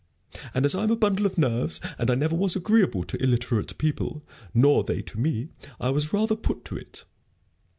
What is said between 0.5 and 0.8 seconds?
And as